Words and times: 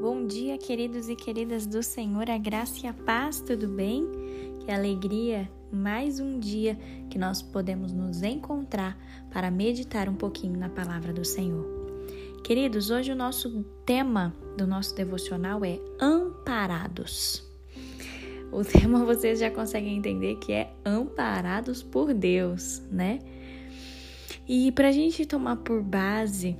Bom 0.00 0.26
dia, 0.26 0.56
queridos 0.56 1.10
e 1.10 1.14
queridas 1.14 1.66
do 1.66 1.82
Senhor, 1.82 2.30
a 2.30 2.38
graça 2.38 2.86
e 2.86 2.88
a 2.88 2.92
paz, 2.94 3.42
tudo 3.42 3.68
bem? 3.68 4.08
Que 4.64 4.72
alegria, 4.72 5.46
mais 5.70 6.18
um 6.18 6.38
dia 6.40 6.74
que 7.10 7.18
nós 7.18 7.42
podemos 7.42 7.92
nos 7.92 8.22
encontrar 8.22 8.96
para 9.30 9.50
meditar 9.50 10.08
um 10.08 10.14
pouquinho 10.14 10.58
na 10.58 10.70
palavra 10.70 11.12
do 11.12 11.22
Senhor. 11.22 11.66
Queridos, 12.42 12.88
hoje 12.88 13.12
o 13.12 13.14
nosso 13.14 13.62
tema 13.84 14.34
do 14.56 14.66
nosso 14.66 14.96
devocional 14.96 15.62
é 15.66 15.78
amparados. 16.00 17.46
O 18.50 18.64
tema 18.64 19.04
vocês 19.04 19.38
já 19.38 19.50
conseguem 19.50 19.98
entender 19.98 20.36
que 20.36 20.54
é 20.54 20.72
amparados 20.82 21.82
por 21.82 22.14
Deus, 22.14 22.80
né? 22.90 23.18
E 24.48 24.72
para 24.72 24.88
a 24.88 24.92
gente 24.92 25.26
tomar 25.26 25.56
por 25.56 25.82
base, 25.82 26.56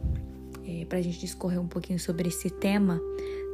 é, 0.70 0.84
para 0.84 0.98
a 0.98 1.02
gente 1.02 1.18
discorrer 1.18 1.60
um 1.60 1.66
pouquinho 1.66 1.98
sobre 1.98 2.28
esse 2.28 2.48
tema, 2.48 3.00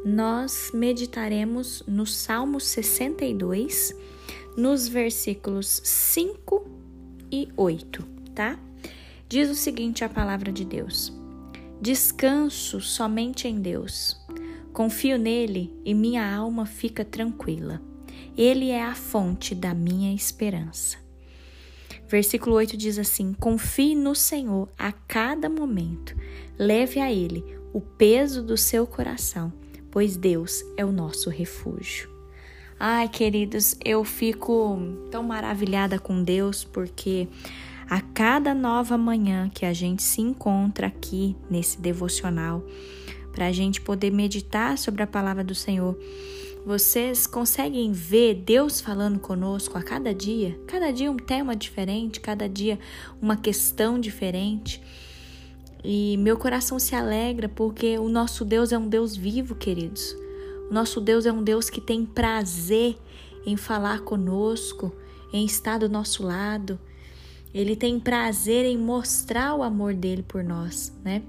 nós 0.04 0.70
meditaremos 0.74 1.82
no 1.86 2.06
Salmo 2.06 2.60
62, 2.60 3.94
nos 4.56 4.86
versículos 4.86 5.80
5 5.84 6.66
e 7.32 7.48
8, 7.56 8.02
tá? 8.34 8.58
Diz 9.28 9.48
o 9.48 9.54
seguinte 9.54 10.04
a 10.04 10.08
palavra 10.08 10.52
de 10.52 10.64
Deus: 10.64 11.12
Descanso 11.80 12.80
somente 12.80 13.48
em 13.48 13.60
Deus. 13.60 14.20
Confio 14.72 15.18
nele 15.18 15.74
e 15.84 15.94
minha 15.94 16.34
alma 16.34 16.66
fica 16.66 17.04
tranquila. 17.04 17.80
Ele 18.36 18.68
é 18.68 18.84
a 18.84 18.94
fonte 18.94 19.54
da 19.54 19.72
minha 19.72 20.14
esperança. 20.14 21.05
Versículo 22.08 22.56
8 22.56 22.76
diz 22.76 22.98
assim: 22.98 23.32
Confie 23.32 23.94
no 23.94 24.14
Senhor 24.14 24.68
a 24.78 24.92
cada 24.92 25.48
momento, 25.48 26.16
leve 26.58 27.00
a 27.00 27.12
Ele 27.12 27.44
o 27.72 27.80
peso 27.80 28.42
do 28.42 28.56
seu 28.56 28.86
coração, 28.86 29.52
pois 29.90 30.16
Deus 30.16 30.64
é 30.76 30.84
o 30.84 30.92
nosso 30.92 31.28
refúgio. 31.28 32.08
Ai, 32.78 33.08
queridos, 33.08 33.76
eu 33.84 34.04
fico 34.04 34.78
tão 35.10 35.22
maravilhada 35.22 35.98
com 35.98 36.22
Deus 36.22 36.62
porque 36.62 37.26
a 37.88 38.00
cada 38.00 38.54
nova 38.54 38.98
manhã 38.98 39.48
que 39.48 39.64
a 39.64 39.72
gente 39.72 40.02
se 40.02 40.20
encontra 40.20 40.88
aqui 40.88 41.34
nesse 41.48 41.80
devocional, 41.80 42.62
para 43.32 43.46
a 43.46 43.52
gente 43.52 43.80
poder 43.80 44.10
meditar 44.10 44.76
sobre 44.78 45.02
a 45.02 45.06
palavra 45.06 45.44
do 45.44 45.54
Senhor, 45.54 45.98
vocês 46.66 47.28
conseguem 47.28 47.92
ver 47.92 48.34
Deus 48.34 48.80
falando 48.80 49.20
conosco 49.20 49.78
a 49.78 49.82
cada 49.84 50.12
dia? 50.12 50.58
Cada 50.66 50.90
dia 50.90 51.08
um 51.08 51.16
tema 51.16 51.54
diferente, 51.54 52.18
cada 52.18 52.48
dia 52.48 52.76
uma 53.22 53.36
questão 53.36 54.00
diferente. 54.00 54.82
E 55.84 56.16
meu 56.16 56.36
coração 56.36 56.80
se 56.80 56.96
alegra 56.96 57.48
porque 57.48 57.96
o 58.00 58.08
nosso 58.08 58.44
Deus 58.44 58.72
é 58.72 58.78
um 58.78 58.88
Deus 58.88 59.14
vivo, 59.14 59.54
queridos. 59.54 60.16
O 60.68 60.74
nosso 60.74 61.00
Deus 61.00 61.24
é 61.24 61.32
um 61.32 61.40
Deus 61.40 61.70
que 61.70 61.80
tem 61.80 62.04
prazer 62.04 62.98
em 63.46 63.56
falar 63.56 64.00
conosco, 64.00 64.92
em 65.32 65.46
estar 65.46 65.78
do 65.78 65.88
nosso 65.88 66.24
lado. 66.24 66.80
Ele 67.54 67.76
tem 67.76 68.00
prazer 68.00 68.64
em 68.64 68.76
mostrar 68.76 69.54
o 69.54 69.62
amor 69.62 69.94
dele 69.94 70.24
por 70.24 70.42
nós, 70.42 70.92
né? 71.04 71.22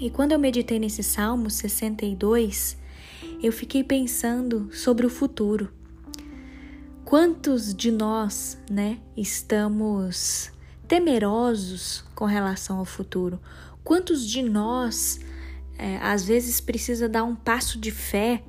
E 0.00 0.08
quando 0.08 0.32
eu 0.32 0.38
meditei 0.38 0.78
nesse 0.78 1.02
Salmo 1.02 1.50
62, 1.50 2.82
eu 3.44 3.52
fiquei 3.52 3.84
pensando 3.84 4.70
sobre 4.72 5.04
o 5.04 5.10
futuro. 5.10 5.70
Quantos 7.04 7.74
de 7.74 7.90
nós, 7.90 8.58
né, 8.70 8.98
estamos 9.14 10.50
temerosos 10.88 12.02
com 12.14 12.24
relação 12.24 12.78
ao 12.78 12.86
futuro? 12.86 13.38
Quantos 13.84 14.26
de 14.26 14.42
nós, 14.42 15.20
é, 15.76 15.98
às 15.98 16.24
vezes, 16.24 16.58
precisa 16.58 17.06
dar 17.06 17.24
um 17.24 17.36
passo 17.36 17.78
de 17.78 17.90
fé 17.90 18.42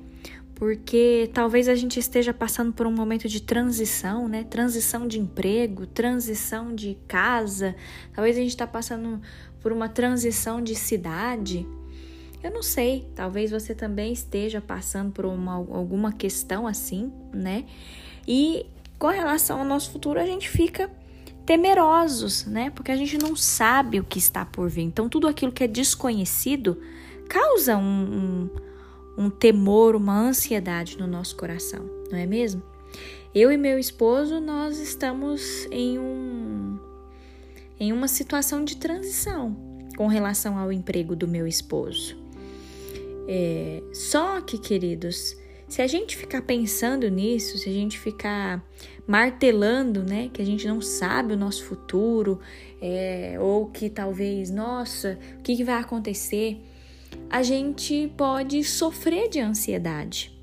porque 0.54 1.28
talvez 1.34 1.68
a 1.68 1.74
gente 1.74 2.00
esteja 2.00 2.32
passando 2.32 2.72
por 2.72 2.86
um 2.86 2.90
momento 2.90 3.28
de 3.28 3.42
transição, 3.42 4.26
né? 4.26 4.42
Transição 4.44 5.06
de 5.06 5.20
emprego, 5.20 5.86
transição 5.86 6.74
de 6.74 6.96
casa, 7.06 7.76
talvez 8.14 8.38
a 8.38 8.40
gente 8.40 8.52
está 8.52 8.66
passando 8.66 9.20
por 9.60 9.70
uma 9.70 9.90
transição 9.90 10.62
de 10.62 10.74
cidade. 10.74 11.66
Eu 12.42 12.50
não 12.50 12.62
sei, 12.62 13.08
talvez 13.14 13.50
você 13.50 13.74
também 13.74 14.12
esteja 14.12 14.60
passando 14.60 15.10
por 15.10 15.24
uma, 15.24 15.54
alguma 15.54 16.12
questão 16.12 16.66
assim, 16.66 17.12
né? 17.32 17.64
E 18.26 18.66
com 18.98 19.08
relação 19.08 19.58
ao 19.58 19.64
nosso 19.64 19.90
futuro, 19.90 20.20
a 20.20 20.26
gente 20.26 20.48
fica 20.48 20.90
temerosos, 21.44 22.44
né? 22.46 22.70
Porque 22.70 22.90
a 22.90 22.96
gente 22.96 23.18
não 23.18 23.36
sabe 23.36 24.00
o 24.00 24.04
que 24.04 24.18
está 24.18 24.44
por 24.44 24.68
vir. 24.68 24.82
Então, 24.82 25.08
tudo 25.08 25.28
aquilo 25.28 25.52
que 25.52 25.64
é 25.64 25.68
desconhecido 25.68 26.80
causa 27.28 27.76
um, 27.76 28.50
um, 29.18 29.24
um 29.24 29.30
temor, 29.30 29.94
uma 29.96 30.18
ansiedade 30.18 30.98
no 30.98 31.06
nosso 31.06 31.36
coração, 31.36 31.88
não 32.10 32.18
é 32.18 32.26
mesmo? 32.26 32.62
Eu 33.34 33.52
e 33.52 33.56
meu 33.56 33.78
esposo, 33.78 34.40
nós 34.40 34.78
estamos 34.78 35.66
em 35.70 35.98
um 35.98 36.78
em 37.78 37.92
uma 37.92 38.08
situação 38.08 38.64
de 38.64 38.78
transição 38.78 39.54
com 39.96 40.06
relação 40.06 40.58
ao 40.58 40.72
emprego 40.72 41.14
do 41.14 41.28
meu 41.28 41.46
esposo. 41.46 42.16
É, 43.28 43.82
só 43.92 44.40
que, 44.40 44.58
queridos, 44.58 45.36
se 45.68 45.82
a 45.82 45.86
gente 45.86 46.16
ficar 46.16 46.42
pensando 46.42 47.08
nisso, 47.10 47.58
se 47.58 47.68
a 47.68 47.72
gente 47.72 47.98
ficar 47.98 48.64
martelando, 49.06 50.02
né, 50.02 50.30
que 50.32 50.40
a 50.40 50.44
gente 50.44 50.66
não 50.66 50.80
sabe 50.80 51.34
o 51.34 51.36
nosso 51.36 51.64
futuro, 51.64 52.40
é, 52.80 53.36
ou 53.40 53.66
que 53.66 53.90
talvez, 53.90 54.50
nossa, 54.50 55.18
o 55.38 55.42
que, 55.42 55.56
que 55.56 55.64
vai 55.64 55.80
acontecer, 55.80 56.60
a 57.28 57.42
gente 57.42 58.12
pode 58.16 58.62
sofrer 58.62 59.28
de 59.28 59.40
ansiedade. 59.40 60.36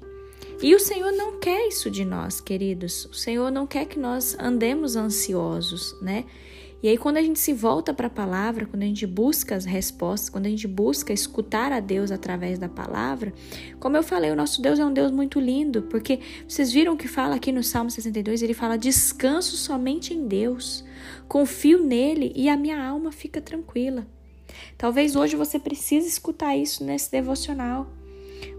E 0.62 0.74
o 0.74 0.80
Senhor 0.80 1.12
não 1.12 1.40
quer 1.40 1.68
isso 1.68 1.90
de 1.92 2.06
nós, 2.06 2.40
queridos. 2.40 3.06
O 3.06 3.14
Senhor 3.14 3.52
não 3.52 3.68
quer 3.68 3.86
que 3.86 4.00
nós 4.00 4.38
andemos 4.40 4.96
ansiosos, 4.96 5.94
né? 6.02 6.26
E 6.84 6.90
aí, 6.90 6.98
quando 6.98 7.16
a 7.16 7.22
gente 7.22 7.40
se 7.40 7.54
volta 7.54 7.94
para 7.94 8.08
a 8.08 8.10
palavra, 8.10 8.66
quando 8.66 8.84
a 8.84 8.86
gente 8.86 9.08
busca 9.08 9.56
as 9.56 9.64
respostas, 9.64 10.30
quando 10.30 10.48
a 10.48 10.50
gente 10.50 10.68
busca 10.68 11.14
escutar 11.14 11.72
a 11.72 11.80
Deus 11.80 12.12
através 12.12 12.60
da 12.60 12.68
palavra, 12.68 13.34
como 13.80 13.96
eu 13.96 14.04
falei, 14.04 14.32
o 14.32 14.36
nosso 14.36 14.62
Deus 14.62 14.78
é 14.80 14.86
um 14.86 14.92
Deus 14.92 15.10
muito 15.10 15.40
lindo, 15.40 15.84
porque 15.84 16.20
vocês 16.46 16.74
viram 16.74 16.98
que 16.98 17.08
fala 17.08 17.38
aqui 17.38 17.54
no 17.54 17.64
Salmo 17.64 17.90
62, 17.90 18.42
ele 18.42 18.54
fala: 18.54 18.78
descanso 18.78 19.56
somente 19.56 20.14
em 20.14 20.28
Deus, 20.28 20.84
confio 21.30 21.82
nele 21.82 22.34
e 22.36 22.50
a 22.50 22.58
minha 22.58 22.86
alma 22.86 23.14
fica 23.14 23.40
tranquila. 23.40 24.06
Talvez 24.78 25.16
hoje 25.16 25.38
você 25.38 25.58
precise 25.58 26.10
escutar 26.10 26.54
isso 26.58 26.84
nesse 26.84 27.10
devocional. 27.10 27.88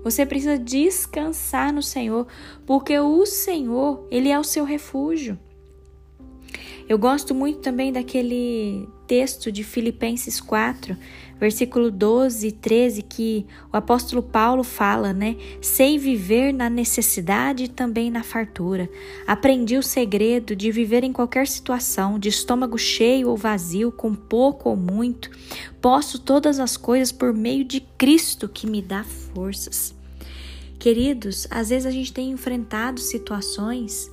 Você 0.03 0.25
precisa 0.25 0.59
descansar 0.59 1.75
no 1.75 1.83
Senhor, 1.83 2.27
porque 2.65 2.99
o 2.99 3.27
Senhor, 3.27 4.09
ele 4.11 4.31
é 4.31 4.39
o 4.39 4.45
seu 4.45 4.65
refúgio. 4.65 5.39
Eu 6.87 6.99
gosto 6.99 7.35
muito 7.35 7.61
também 7.61 7.91
daquele 7.91 8.87
texto 9.07 9.51
de 9.51 9.65
Filipenses 9.65 10.39
4, 10.39 10.95
versículo 11.41 11.91
12 11.91 12.49
e 12.49 12.53
13, 12.53 13.03
que 13.03 13.47
o 13.73 13.77
apóstolo 13.77 14.23
Paulo 14.23 14.63
fala, 14.63 15.13
né? 15.13 15.37
Sei 15.63 15.99
viver 15.99 16.53
na 16.53 16.69
necessidade 16.69 17.65
e 17.65 17.69
também 17.69 18.11
na 18.11 18.23
fartura. 18.23 18.89
Aprendi 19.27 19.79
o 19.79 19.83
segredo 19.83 20.55
de 20.55 20.71
viver 20.71 21.05
em 21.05 21.13
qualquer 21.13 21.49
situação, 21.49 22.19
de 22.19 22.29
estômago 22.29 22.77
cheio 22.77 23.31
ou 23.31 23.37
vazio, 23.37 23.91
com 23.91 24.15
pouco 24.15 24.69
ou 24.69 24.77
muito. 24.77 25.31
Posso 25.81 26.19
todas 26.19 26.61
as 26.61 26.77
coisas 26.77 27.11
por 27.11 27.33
meio 27.33 27.65
de 27.65 27.81
Cristo 27.81 28.47
que 28.47 28.67
me 28.67 28.83
dá 28.83 29.05
forças. 29.05 29.95
Queridos, 30.79 31.47
às 31.51 31.71
vezes 31.71 31.87
a 31.87 31.91
gente 31.91 32.13
tem 32.13 32.31
enfrentado 32.31 33.01
situações 33.01 34.13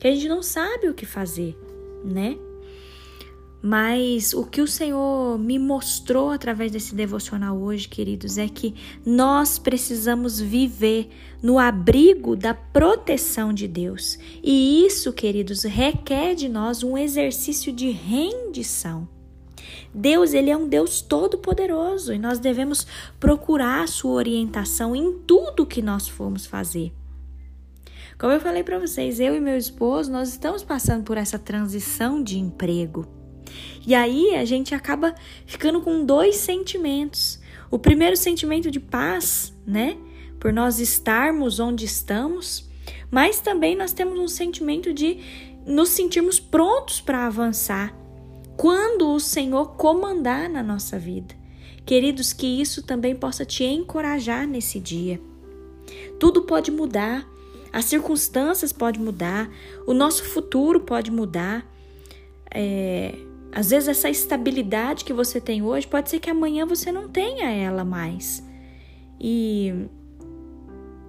que 0.00 0.08
a 0.08 0.14
gente 0.14 0.28
não 0.28 0.42
sabe 0.42 0.88
o 0.88 0.94
que 0.94 1.06
fazer 1.06 1.56
né? 2.04 2.38
Mas 3.62 4.32
o 4.32 4.46
que 4.46 4.62
o 4.62 4.66
Senhor 4.66 5.38
me 5.38 5.58
mostrou 5.58 6.30
através 6.30 6.72
desse 6.72 6.94
devocional 6.94 7.58
hoje, 7.60 7.86
queridos, 7.86 8.38
é 8.38 8.48
que 8.48 8.74
nós 9.04 9.58
precisamos 9.58 10.40
viver 10.40 11.10
no 11.42 11.58
abrigo 11.58 12.34
da 12.34 12.54
proteção 12.54 13.52
de 13.52 13.68
Deus. 13.68 14.18
E 14.42 14.86
isso, 14.86 15.12
queridos, 15.12 15.64
requer 15.64 16.34
de 16.34 16.48
nós 16.48 16.82
um 16.82 16.96
exercício 16.96 17.70
de 17.70 17.90
rendição. 17.90 19.06
Deus, 19.92 20.32
ele 20.32 20.48
é 20.48 20.56
um 20.56 20.66
Deus 20.66 21.02
todo 21.02 21.36
poderoso 21.36 22.14
e 22.14 22.18
nós 22.18 22.38
devemos 22.38 22.86
procurar 23.18 23.82
a 23.82 23.86
sua 23.86 24.12
orientação 24.12 24.96
em 24.96 25.18
tudo 25.26 25.66
que 25.66 25.82
nós 25.82 26.08
formos 26.08 26.46
fazer. 26.46 26.94
Como 28.20 28.34
eu 28.34 28.40
falei 28.40 28.62
para 28.62 28.78
vocês, 28.78 29.18
eu 29.18 29.34
e 29.34 29.40
meu 29.40 29.56
esposo, 29.56 30.12
nós 30.12 30.28
estamos 30.28 30.62
passando 30.62 31.04
por 31.04 31.16
essa 31.16 31.38
transição 31.38 32.22
de 32.22 32.38
emprego. 32.38 33.06
E 33.86 33.94
aí 33.94 34.36
a 34.36 34.44
gente 34.44 34.74
acaba 34.74 35.14
ficando 35.46 35.80
com 35.80 36.04
dois 36.04 36.36
sentimentos. 36.36 37.40
O 37.70 37.78
primeiro 37.78 38.18
sentimento 38.18 38.70
de 38.70 38.78
paz, 38.78 39.56
né? 39.66 39.96
Por 40.38 40.52
nós 40.52 40.78
estarmos 40.78 41.58
onde 41.58 41.86
estamos, 41.86 42.68
mas 43.10 43.40
também 43.40 43.74
nós 43.74 43.94
temos 43.94 44.18
um 44.18 44.28
sentimento 44.28 44.92
de 44.92 45.18
nos 45.66 45.88
sentirmos 45.88 46.38
prontos 46.38 47.00
para 47.00 47.26
avançar 47.26 47.96
quando 48.54 49.08
o 49.08 49.18
Senhor 49.18 49.76
comandar 49.76 50.46
na 50.46 50.62
nossa 50.62 50.98
vida. 50.98 51.34
Queridos, 51.86 52.34
que 52.34 52.60
isso 52.60 52.82
também 52.82 53.16
possa 53.16 53.46
te 53.46 53.64
encorajar 53.64 54.46
nesse 54.46 54.78
dia. 54.78 55.18
Tudo 56.18 56.42
pode 56.42 56.70
mudar, 56.70 57.26
as 57.72 57.84
circunstâncias 57.84 58.72
podem 58.72 59.00
mudar, 59.00 59.50
o 59.86 59.94
nosso 59.94 60.24
futuro 60.24 60.80
pode 60.80 61.10
mudar. 61.10 61.66
É, 62.52 63.14
às 63.52 63.70
vezes, 63.70 63.88
essa 63.88 64.08
estabilidade 64.08 65.04
que 65.04 65.12
você 65.12 65.40
tem 65.40 65.62
hoje 65.62 65.86
pode 65.86 66.10
ser 66.10 66.20
que 66.20 66.30
amanhã 66.30 66.66
você 66.66 66.90
não 66.90 67.08
tenha 67.08 67.50
ela 67.50 67.84
mais. 67.84 68.44
E 69.20 69.72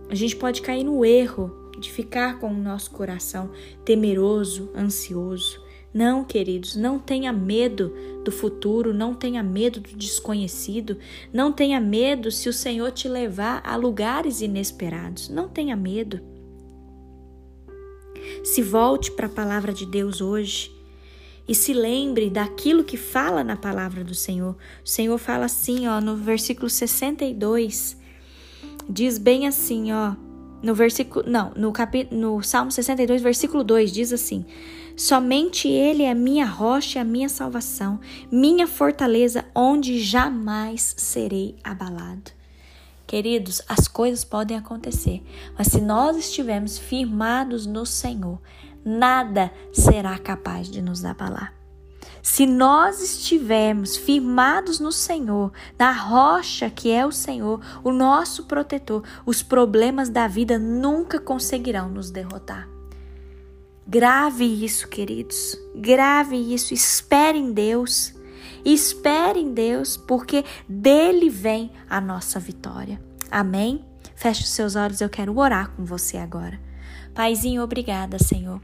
a 0.10 0.16
gente 0.16 0.36
pode 0.36 0.62
cair 0.62 0.84
no 0.84 1.06
erro 1.06 1.72
de 1.80 1.92
ficar 1.92 2.40
com 2.40 2.48
o 2.48 2.58
nosso 2.62 2.92
coração 2.92 3.52
temeroso, 3.86 4.70
ansioso. 4.76 5.62
Não, 5.94 6.24
queridos, 6.24 6.76
não 6.76 6.98
tenha 7.00 7.34
medo 7.34 7.94
do 8.24 8.32
futuro, 8.32 8.94
não 8.94 9.14
tenha 9.14 9.44
medo 9.44 9.82
do 9.82 9.90
desconhecido, 9.90 10.98
não 11.34 11.52
tenha 11.52 11.82
medo 11.82 12.32
se 12.32 12.48
o 12.48 12.54
Senhor 12.54 12.92
te 12.92 13.10
levar 13.10 13.62
a 13.66 13.76
lugares 13.76 14.42
inesperados. 14.42 15.28
Não 15.28 15.50
tenha 15.50 15.76
medo. 15.76 16.31
Se 18.44 18.62
volte 18.62 19.12
para 19.12 19.28
a 19.28 19.30
palavra 19.30 19.74
de 19.74 19.86
Deus 19.86 20.22
hoje 20.22 20.72
e 21.48 21.54
se 21.54 21.74
lembre 21.74 22.30
daquilo 22.30 22.84
que 22.84 22.98
fala 22.98 23.44
na 23.44 23.56
palavra 23.56 24.04
do 24.04 24.16
Senhor. 24.16 24.56
O 24.84 24.90
Senhor 24.90 25.18
fala 25.18 25.46
assim, 25.46 25.88
ó, 25.88 26.02
no 26.02 26.16
versículo 26.16 26.70
62, 26.70 27.98
diz 28.90 29.18
bem 29.18 29.48
assim, 29.48 29.92
ó, 29.92 30.16
no 30.62 30.76
versículo, 30.76 31.26
não, 31.28 31.52
no 31.56 31.72
capítulo, 31.72 32.20
no 32.20 32.44
Salmo 32.44 32.72
62, 32.72 33.22
versículo 33.22 33.64
2 33.64 33.92
diz 33.92 34.14
assim: 34.14 34.46
Somente 34.96 35.68
Ele 35.68 36.04
é 36.04 36.14
minha 36.14 36.46
rocha 36.46 37.02
a 37.02 37.04
minha 37.04 37.30
salvação, 37.30 38.00
minha 38.32 38.68
fortaleza, 38.68 39.44
onde 39.56 40.00
jamais 40.00 40.94
serei 40.98 41.56
abalado. 41.64 42.41
Queridos, 43.12 43.62
as 43.68 43.90
coisas 43.90 44.24
podem 44.24 44.56
acontecer, 44.56 45.22
mas 45.58 45.68
se 45.68 45.82
nós 45.82 46.16
estivermos 46.16 46.78
firmados 46.78 47.66
no 47.66 47.86
Senhor, 47.86 48.40
nada 48.86 49.52
será 49.74 50.18
capaz 50.18 50.72
de 50.72 50.82
nos 50.82 51.04
abalar. 51.04 51.54
Se 52.24 52.46
nós 52.46 53.02
estivermos 53.02 53.98
firmados 53.98 54.80
no 54.80 54.94
Senhor, 54.94 55.52
na 55.78 55.92
rocha 55.92 56.70
que 56.70 56.90
é 56.90 57.06
o 57.06 57.12
Senhor, 57.12 57.60
o 57.84 57.92
nosso 57.92 58.46
protetor, 58.46 59.04
os 59.26 59.44
problemas 59.44 60.08
da 60.08 60.26
vida 60.26 60.58
nunca 60.58 61.20
conseguirão 61.20 61.90
nos 61.90 62.12
derrotar. 62.12 62.70
Grave 63.86 64.46
isso, 64.46 64.88
queridos. 64.88 65.60
Grave 65.76 66.38
isso. 66.38 66.74
Espere 66.74 67.38
em 67.38 67.52
Deus. 67.52 68.14
Espere 68.64 69.40
em 69.40 69.54
Deus, 69.54 69.98
porque 69.98 70.46
dele 70.68 71.30
vem 71.30 71.72
a 71.90 72.00
nossa 72.00 72.40
vitória. 72.40 73.02
Amém? 73.30 73.84
Feche 74.16 74.44
os 74.44 74.50
seus 74.50 74.76
olhos, 74.76 75.02
eu 75.02 75.10
quero 75.10 75.38
orar 75.38 75.72
com 75.72 75.84
você 75.84 76.18
agora. 76.18 76.60
Paizinho, 77.14 77.64
obrigada, 77.64 78.20
Senhor. 78.20 78.62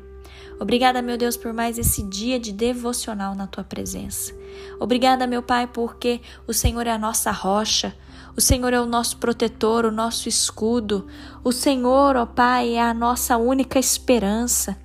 Obrigada, 0.60 1.02
meu 1.02 1.18
Deus, 1.18 1.38
por 1.38 1.54
mais 1.54 1.78
esse 1.78 2.02
dia 2.04 2.40
de 2.40 2.52
devocional 2.52 3.36
na 3.36 3.46
tua 3.46 3.64
presença. 3.64 4.34
Obrigada, 4.80 5.28
meu 5.28 5.44
Pai, 5.44 5.68
porque 5.68 6.20
o 6.48 6.54
Senhor 6.54 6.88
é 6.88 6.92
a 6.92 6.98
nossa 6.98 7.32
rocha, 7.32 7.96
o 8.36 8.42
Senhor 8.42 8.74
é 8.74 8.80
o 8.80 8.86
nosso 8.86 9.18
protetor, 9.18 9.86
o 9.86 9.92
nosso 9.92 10.30
escudo. 10.30 11.08
O 11.44 11.52
Senhor, 11.52 12.16
ó 12.16 12.26
Pai, 12.26 12.76
é 12.76 12.82
a 12.82 12.94
nossa 12.94 13.36
única 13.36 13.80
esperança. 13.80 14.78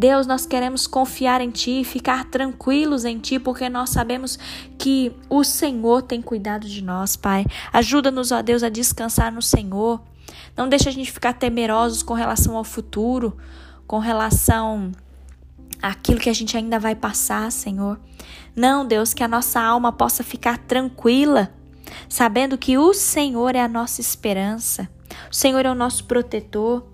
Deus, 0.00 0.26
nós 0.26 0.46
queremos 0.46 0.86
confiar 0.86 1.42
em 1.42 1.50
Ti, 1.50 1.84
ficar 1.84 2.24
tranquilos 2.24 3.04
em 3.04 3.18
Ti, 3.18 3.38
porque 3.38 3.68
nós 3.68 3.90
sabemos 3.90 4.38
que 4.78 5.12
o 5.28 5.44
Senhor 5.44 6.00
tem 6.00 6.22
cuidado 6.22 6.66
de 6.66 6.82
nós, 6.82 7.16
Pai. 7.16 7.44
Ajuda-nos, 7.70 8.32
ó 8.32 8.40
Deus, 8.40 8.62
a 8.62 8.70
descansar 8.70 9.30
no 9.30 9.42
Senhor. 9.42 10.00
Não 10.56 10.70
deixa 10.70 10.88
a 10.88 10.92
gente 10.92 11.12
ficar 11.12 11.34
temerosos 11.34 12.02
com 12.02 12.14
relação 12.14 12.56
ao 12.56 12.64
futuro, 12.64 13.36
com 13.86 13.98
relação 13.98 14.90
àquilo 15.82 16.18
que 16.18 16.30
a 16.30 16.34
gente 16.34 16.56
ainda 16.56 16.78
vai 16.78 16.94
passar, 16.94 17.52
Senhor. 17.52 18.00
Não, 18.56 18.86
Deus, 18.86 19.12
que 19.12 19.22
a 19.22 19.28
nossa 19.28 19.60
alma 19.60 19.92
possa 19.92 20.24
ficar 20.24 20.56
tranquila, 20.56 21.52
sabendo 22.08 22.56
que 22.56 22.78
o 22.78 22.94
Senhor 22.94 23.54
é 23.54 23.60
a 23.60 23.68
nossa 23.68 24.00
esperança, 24.00 24.88
o 25.30 25.36
Senhor 25.36 25.66
é 25.66 25.70
o 25.70 25.74
nosso 25.74 26.04
protetor. 26.04 26.86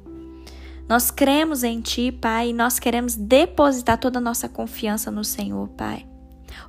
Nós 0.89 1.11
cremos 1.11 1.65
em 1.65 1.81
Ti, 1.81 2.13
Pai, 2.13 2.51
e 2.51 2.53
nós 2.53 2.79
queremos 2.79 3.17
depositar 3.17 3.99
toda 3.99 4.19
a 4.19 4.23
nossa 4.23 4.49
confiança 4.49 5.11
no 5.11 5.25
Senhor, 5.25 5.69
Pai. 5.71 6.07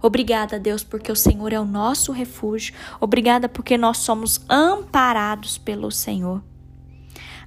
Obrigada, 0.01 0.59
Deus, 0.59 0.83
porque 0.83 1.11
o 1.11 1.15
Senhor 1.15 1.53
é 1.53 1.59
o 1.59 1.65
nosso 1.65 2.11
refúgio. 2.11 2.73
Obrigada 2.99 3.47
porque 3.47 3.77
nós 3.77 3.99
somos 3.99 4.41
amparados 4.49 5.57
pelo 5.57 5.91
Senhor. 5.91 6.43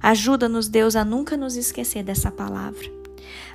Ajuda-nos, 0.01 0.67
Deus, 0.67 0.95
a 0.95 1.05
nunca 1.05 1.35
nos 1.35 1.55
esquecer 1.55 2.03
dessa 2.03 2.31
palavra. 2.31 2.89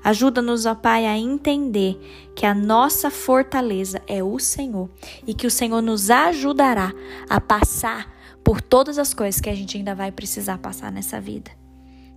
Ajuda-nos, 0.05 0.67
ó 0.67 0.75
Pai, 0.75 1.07
a 1.07 1.19
entender 1.19 1.99
que 2.35 2.47
a 2.47 2.55
nossa 2.55 3.11
fortaleza 3.11 4.01
é 4.07 4.23
o 4.23 4.39
Senhor 4.39 4.89
e 5.27 5.35
que 5.35 5.47
o 5.47 5.51
Senhor 5.51 5.83
nos 5.83 6.11
ajudará 6.11 6.93
a 7.29 7.41
passar 7.41 8.15
por 8.45 8.61
todas 8.61 8.99
as 8.99 9.13
coisas 9.13 9.41
que 9.41 9.51
a 9.51 9.55
gente 9.55 9.77
ainda 9.77 9.95
vai 9.95 10.13
precisar 10.13 10.59
passar 10.59 10.93
nessa 10.93 11.21
vida. 11.21 11.51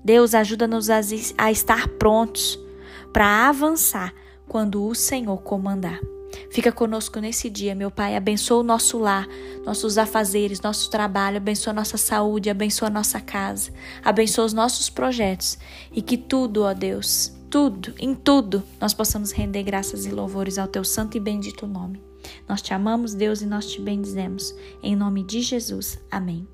Deus 0.03 0.33
ajuda-nos 0.33 0.89
a, 0.89 1.51
estar 1.51 1.87
prontos 1.89 2.59
para 3.11 3.49
avançar 3.49 4.13
quando 4.47 4.85
o 4.85 4.95
Senhor 4.95 5.37
comandar. 5.41 5.99
Fica 6.51 6.71
conosco 6.71 7.19
nesse 7.19 7.49
dia, 7.49 7.73
meu 7.73 7.89
Pai. 7.89 8.15
Abençoa 8.15 8.59
o 8.59 8.63
nosso 8.63 8.97
lar, 8.97 9.27
nossos 9.65 9.97
afazeres, 9.97 10.61
nosso 10.61 10.89
trabalho, 10.89 11.37
abençoa 11.37 11.73
nossa 11.73 11.97
saúde, 11.97 12.49
abençoa 12.49 12.89
nossa 12.89 13.19
casa, 13.19 13.71
abençoa 14.03 14.45
os 14.45 14.53
nossos 14.53 14.89
projetos 14.89 15.57
e 15.91 16.01
que 16.01 16.17
tudo, 16.17 16.63
ó 16.63 16.73
Deus, 16.73 17.33
tudo, 17.49 17.93
em 17.99 18.13
tudo, 18.13 18.63
nós 18.79 18.93
possamos 18.93 19.31
render 19.31 19.63
graças 19.63 20.05
e 20.05 20.11
louvores 20.11 20.57
ao 20.57 20.67
teu 20.67 20.83
santo 20.83 21.17
e 21.17 21.19
bendito 21.19 21.65
nome. 21.65 22.01
Nós 22.47 22.61
te 22.61 22.73
amamos, 22.73 23.13
Deus, 23.13 23.41
e 23.41 23.45
nós 23.45 23.65
te 23.65 23.81
bendizemos. 23.81 24.53
Em 24.83 24.95
nome 24.95 25.23
de 25.23 25.41
Jesus. 25.41 25.99
Amém. 26.11 26.47